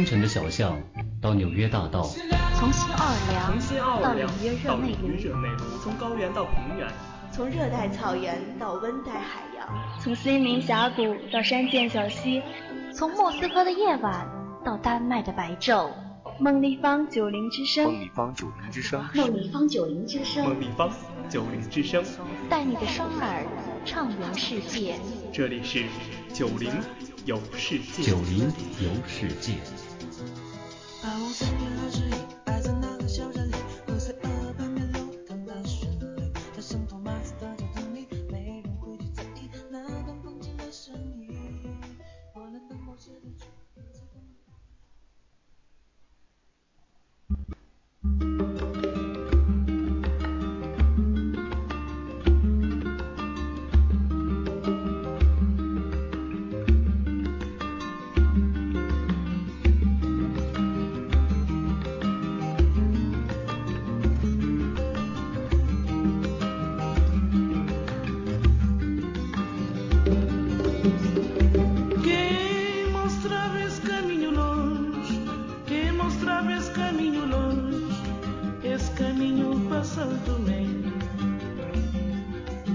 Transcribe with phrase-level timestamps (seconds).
[0.00, 0.80] 从京城的小巷
[1.20, 2.08] 到纽约大道，
[2.54, 4.74] 从新奥尔良到纽约热
[5.36, 6.88] 内卢，从高原到平原，
[7.30, 9.68] 从热带草原到温带海洋，
[10.00, 12.42] 从森林峡谷到山涧小溪，
[12.94, 14.26] 从莫斯科的夜晚
[14.64, 15.90] 到丹麦的白昼。
[16.38, 20.90] 梦立方九零之声，梦立方九零之声，梦立方九零之声，梦立方
[21.28, 22.02] 九零之声，
[22.48, 23.44] 带你的双耳
[23.84, 24.94] 畅游世界。
[25.30, 25.84] 这里是
[26.32, 26.72] 九零
[27.26, 29.52] 有世界，九零游世界。
[31.02, 31.59] bows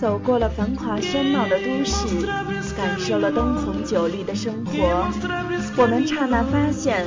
[0.00, 2.26] 走过了繁华喧闹的都市，
[2.74, 4.72] 感受了灯红酒绿的生活，
[5.76, 7.04] 我们刹那发现，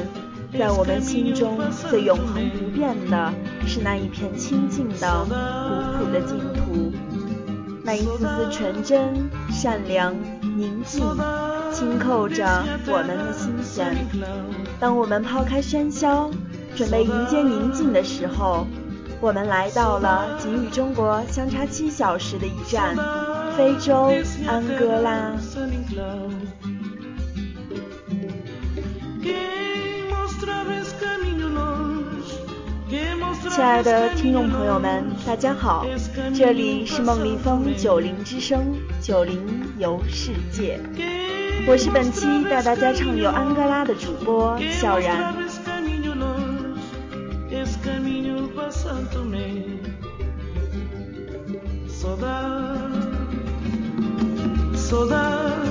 [0.59, 1.57] 在我们心中
[1.89, 3.33] 最永恒不变的
[3.65, 6.93] 是那一片清静的古朴的净土，
[7.83, 10.13] 那一丝丝纯真、善良、
[10.55, 11.03] 宁静，
[11.71, 12.45] 轻扣着
[12.85, 13.97] 我们的心弦。
[14.79, 16.29] 当我们抛开喧嚣，
[16.75, 18.67] 准备迎接宁静的时候。
[19.23, 22.93] 我们来到了仅与中国相差七小时的一站——
[23.55, 24.11] 非洲
[24.45, 25.31] 安哥拉。
[33.49, 35.85] 亲爱的听众朋友们，大家好，
[36.35, 39.41] 这里是梦立风九零之声九零
[39.77, 40.77] 游世界，
[41.65, 45.42] 我是本期带大家畅游安哥拉的主播小然。
[54.75, 55.69] Saudade,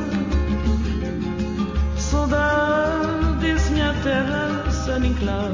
[1.96, 5.52] saudades, minha terra, San Inclau.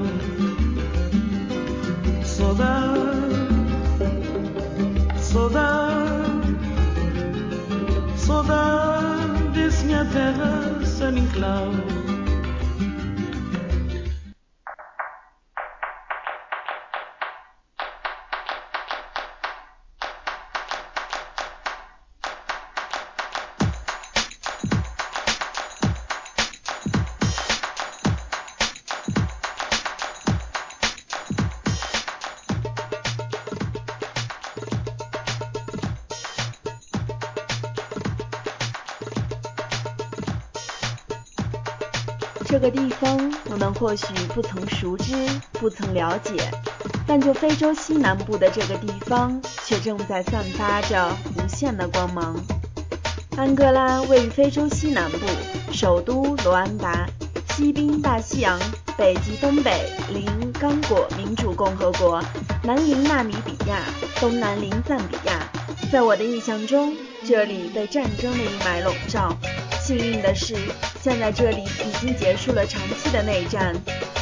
[2.24, 2.98] Saudade,
[5.16, 6.56] saudade,
[8.16, 12.07] saudades, minha terra, San Inclau.
[42.68, 45.14] 个地方我们或许不曾熟知，
[45.52, 46.34] 不曾了解，
[47.06, 52.36] 但就非洲西南部的这个地方，却正在散发着无限的光芒。
[53.36, 55.18] 安哥拉位于非洲西南部，
[55.72, 57.06] 首都罗安达，
[57.50, 58.58] 西濒大西洋，
[58.98, 60.26] 北极东北临
[60.60, 62.22] 刚果民主共和国，
[62.62, 63.80] 南临纳米比亚，
[64.20, 65.48] 东南临赞比亚。
[65.90, 69.34] 在我的印象中，这里被战争的阴霾笼罩。
[69.88, 70.54] 幸运的是，
[71.00, 73.74] 现在这里已经结束了长期的内战，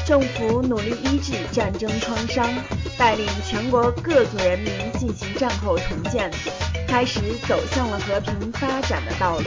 [0.06, 2.48] 政府努力医治战争创伤，
[2.96, 6.30] 带领全国各族人民进行战后重建，
[6.86, 7.18] 开始
[7.48, 9.46] 走向了和平发展的道路。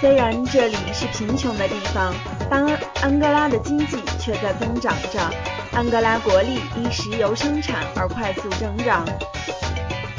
[0.00, 2.12] 虽然这里是贫穷的地方，
[2.50, 2.66] 但
[3.00, 5.20] 安哥拉的经济却在增长着。
[5.70, 9.06] 安哥拉国力因石油生产而快速增长。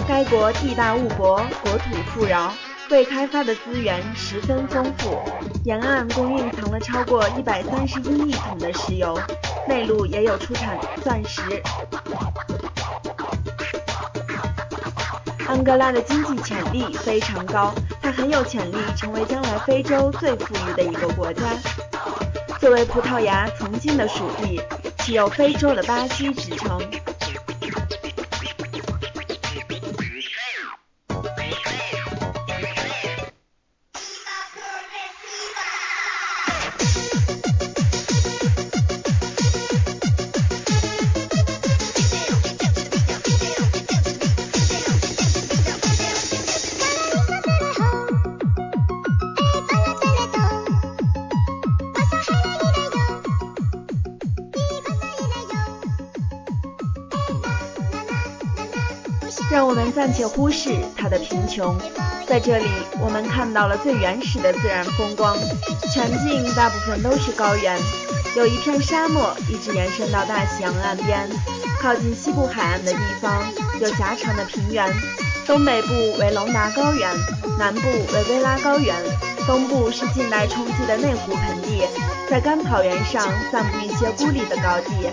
[0.07, 2.53] 该国地大物博，国土富饶，
[2.89, 5.17] 未开发的资源十分丰富，
[5.63, 9.17] 沿岸共蕴藏了超过一百三十一亿桶的石油，
[9.67, 11.41] 内陆也有出产钻石。
[15.47, 21.43] 安哥拉的经济潜力非常高，它很有潜力成为将来非洲最富裕的一个国家。
[22.59, 24.61] 作为葡萄牙曾经的属地，
[24.99, 26.79] 其有“非洲的巴西”之称。
[59.51, 61.77] 让我们暂且忽视它的贫穷。
[62.25, 62.69] 在这里，
[63.01, 65.37] 我们看到了最原始的自然风光，
[65.93, 67.77] 全境大部分都是高原，
[68.37, 71.27] 有一片沙漠一直延伸到大西洋岸边。
[71.81, 73.43] 靠近西部海岸的地方
[73.81, 74.87] 有狭长的平原，
[75.45, 77.11] 东北部为隆达高原，
[77.59, 78.95] 南部为薇拉高原，
[79.45, 81.83] 东部是近代冲击的内湖盆地，
[82.29, 85.09] 在干草原上散布一些孤立的高地。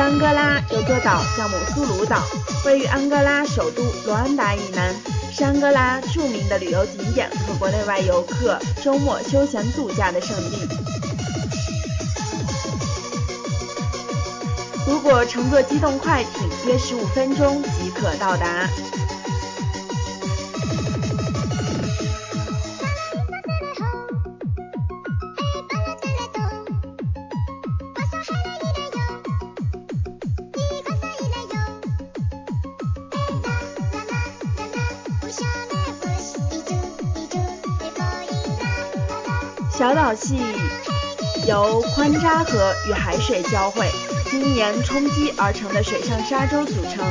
[0.00, 2.22] 安哥拉有座岛叫姆苏鲁岛，
[2.64, 4.94] 位于安哥拉首都罗安达以南，
[5.32, 10.68] 是安哥拉著名的旅游景点和国内外游客周末休闲度假的胜地。
[14.86, 18.68] 如果乘坐机动快艇，约十五分钟即可到达。
[39.78, 40.40] 小岛系
[41.46, 43.88] 由宽扎河与海水交汇，
[44.28, 47.06] 经年冲击而成的水上沙洲组成，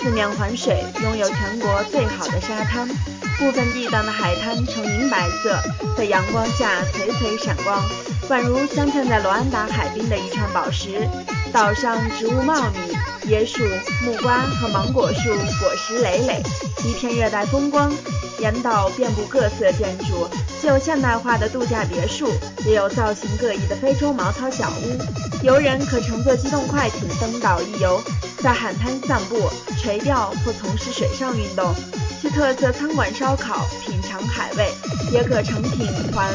[0.00, 2.88] 四面环水，拥有全国最好的沙滩。
[3.36, 5.58] 部分地段的海滩呈银白色，
[5.98, 7.82] 在阳光下璀璨闪光，
[8.28, 11.08] 宛如镶嵌在罗安达海滨的一串宝石。
[11.52, 12.96] 岛上植物茂密，
[13.32, 13.64] 椰树、
[14.04, 16.40] 木瓜和芒果树果实累累，
[16.84, 17.92] 一片热带风光。
[18.38, 20.28] 沿岛遍布各色建筑，
[20.60, 22.28] 既有现代化的度假别墅，
[22.66, 25.44] 也有造型各异的非洲茅草小屋。
[25.44, 28.00] 游人可乘坐机动快艇登岛一游，
[28.42, 29.36] 在海滩散步、
[29.80, 31.74] 垂钓或从事水上运动，
[32.20, 34.72] 去特色餐馆烧烤品尝海味，
[35.12, 36.32] 也可乘艇环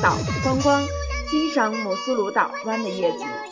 [0.00, 0.82] 岛观光，
[1.30, 3.51] 欣赏姆苏鲁岛湾的夜景。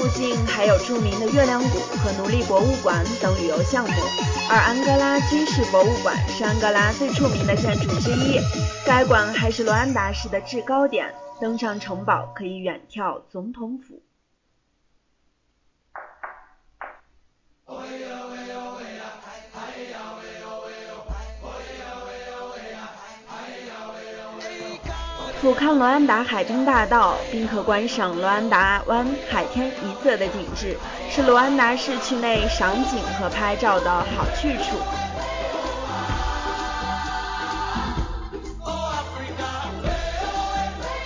[0.00, 3.92] 附近还有著名的月亮谷和奴隶博物馆等旅游项目，
[4.48, 8.40] 而安哥拉军事博物馆是安哥拉最著名的建筑之一。
[8.86, 14.00] 该馆还是罗安达市的制高点，登上城堡可以远眺总统府。
[25.40, 30.76] 俯瞰罗安达海滨大道，并可观赏罗安达湾海天一色的景致，
[31.10, 34.76] 是罗安达市区内赏景和拍照的好去处。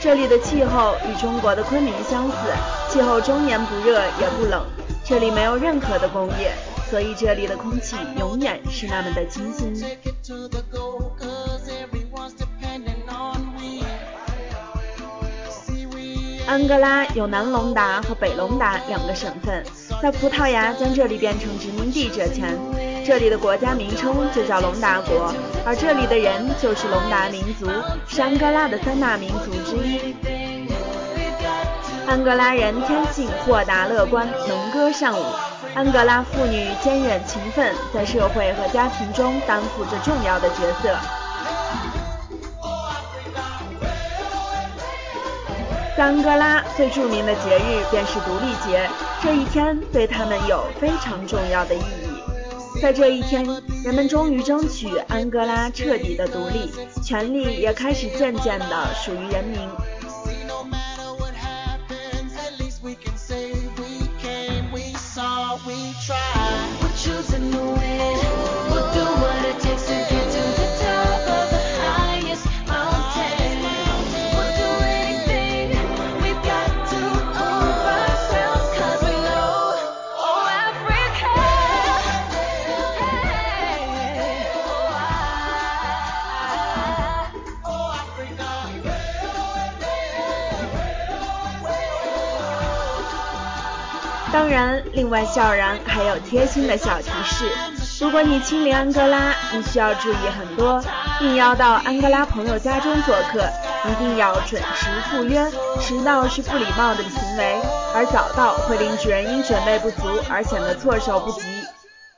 [0.01, 2.35] 这里的气候与中国的昆明相似，
[2.91, 4.67] 气候终年不热也不冷。
[5.05, 6.53] 这里没有任何的工业，
[6.91, 9.73] 所以这里的空气永远是那么的清新。
[16.47, 19.65] 安哥拉有南隆达和北隆达两个省份，
[20.03, 22.59] 在葡萄牙将这里变成殖民地之前，
[23.05, 25.33] 这里的国家名称就叫隆达国，
[25.65, 27.67] 而这里的人就是隆达民族，
[28.07, 30.15] 是安哥拉的三大民族之一。
[32.07, 35.25] 安哥拉人天性豁达乐观，能歌善舞。
[35.75, 41.24] 安哥拉妇女坚韧勤奋，在社会和家庭中担负着重要的角色。
[45.97, 48.87] 安哥拉最著名的节日便是独立节，
[49.23, 52.81] 这一天对他们有非常重要的意义。
[52.83, 53.43] 在这一天，
[53.83, 56.71] 人们终于争取安哥拉彻底的独立，
[57.03, 59.67] 权力也开始渐渐的属于人民。
[95.05, 97.45] 另外笑然还有贴心的小提示：
[98.03, 100.83] 如果你亲临安哥拉，你需要注意很多。
[101.21, 103.47] 应邀到安哥拉朋友家中做客，
[103.87, 105.47] 一定要准时赴约。
[105.79, 107.61] 迟到是不礼貌的行为，
[107.95, 109.99] 而早到会令主人因准备不足
[110.31, 111.43] 而显得措手不及。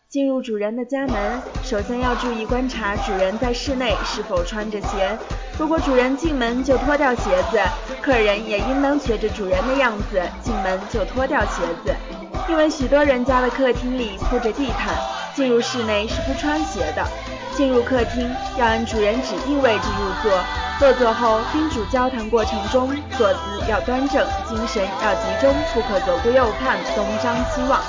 [0.09, 5.19] 进入主人的家门，首先要注意观察主人在室内是否穿着鞋。
[5.59, 7.59] 如果主人进门就脱掉鞋子，
[8.00, 11.93] 客人也应当学着主人的样子进门就脱掉鞋子。
[12.48, 14.94] 因为许多人家的客厅里铺着地毯，
[15.34, 17.04] 进入室内是不穿鞋的。
[17.56, 20.38] 进入客厅要按主人指定位置入座，
[20.78, 27.80] 坐座后宾主交谈过程中坐姿要端正，精神要集中，不可左顾右盼，东张西望。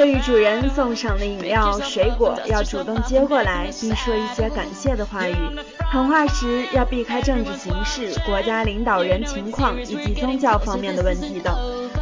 [0.00, 5.36] 对于主人送上的饮料、水果，要主动接过来，并说一些感谢的话语。
[5.92, 11.54] 谈话时要避开政治形势、国家领导人情况以及宗教方面的问题等，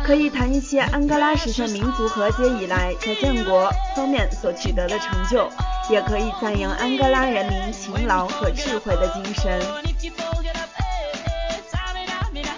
[0.05, 5.50] 可以谈一些安哥拉实现民族和解以来在建国方面所取得的成就，
[5.90, 9.61] 也可以赞扬安哥拉人民勤劳和智慧的精神。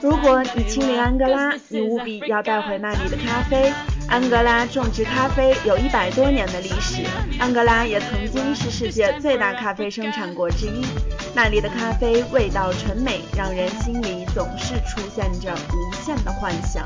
[0.02, 3.72] 如果你亲临安哥拉，你务必要带回那里的咖啡。
[4.10, 7.04] 安哥拉种植咖啡有一百多年的历史，
[7.38, 10.84] 安哥拉也曾经是世界最大咖啡生产国之一。
[11.32, 16.84] 那里的咖啡味道纯美，让人心里总是出现着无限的幻想。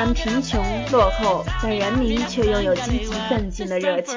[0.00, 4.16] 然贫穷落后，但人民却拥有积极奋进的热情。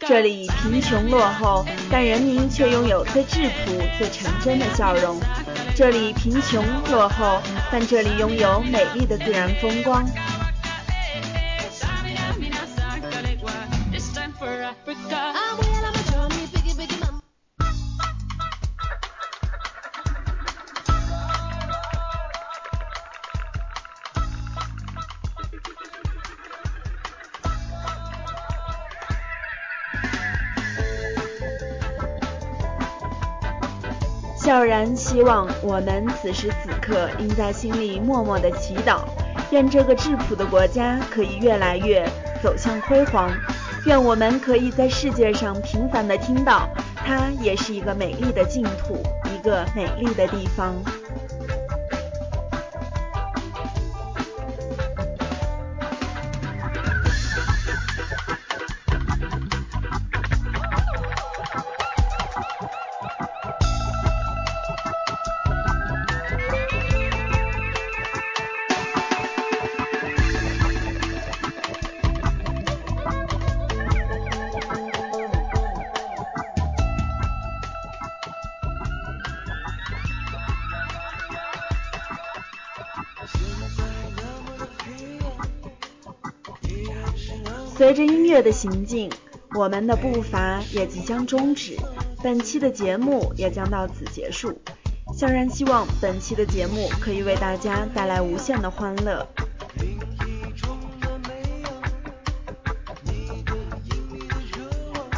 [0.00, 5.18] 这里贫穷落后，但人民却拥有最质朴、最纯真的笑容。
[5.74, 7.40] 这里贫穷落后，
[7.72, 10.04] 但这里拥有美丽的自然风光。
[34.64, 39.00] 然希望，我们此时此刻应在心里默默的祈祷，
[39.50, 42.08] 愿这个质朴的国家可以越来越
[42.42, 43.30] 走向辉煌，
[43.86, 49.02] 愿我们可以在世界上平凡的听到，它也是一个美丽的净土，
[49.34, 50.74] 一个美丽的地方。
[87.84, 89.10] 随着音乐的行进，
[89.54, 91.76] 我们的步伐也即将终止，
[92.22, 94.58] 本期的节目也将到此结束。
[95.18, 99.28] 悄然希望本期的节目可以为大家带来无限的欢乐，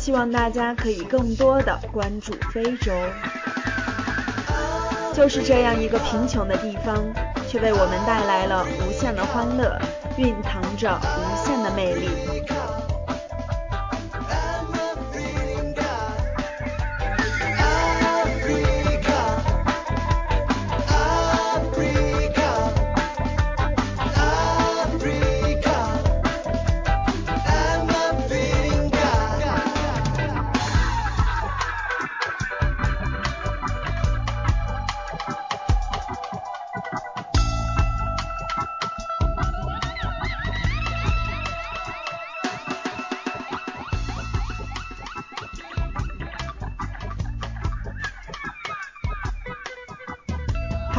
[0.00, 2.92] 希望大家可以更多的关注非洲。
[5.14, 6.96] 就是这样一个贫穷的地方，
[7.49, 9.80] 却为我们带来了无限的欢乐。
[10.18, 12.08] 蕴藏着无限的魅力。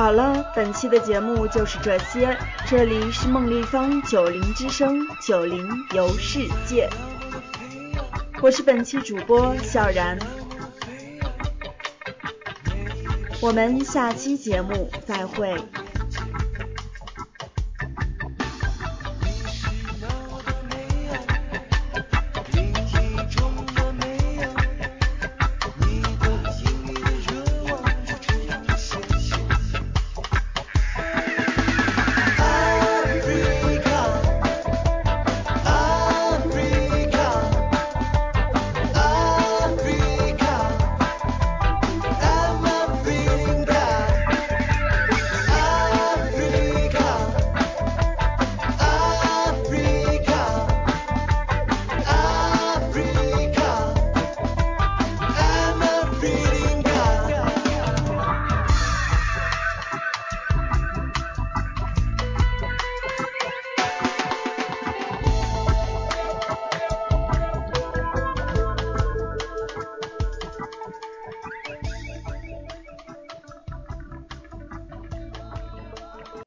[0.08, 2.34] 好了，本期的节目就是这些。
[2.66, 6.90] 这里是梦立方九零之声九零游世界，
[8.42, 10.18] 我是本期主播小然，
[13.42, 15.54] 我们下期节目再会。